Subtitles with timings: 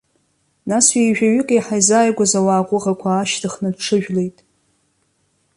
[0.69, 4.37] Нас ҩеижәаҩык еиҳа изааигәаз ауаа ҟәыӷақәа аашьҭыхны дҽыжәлеит.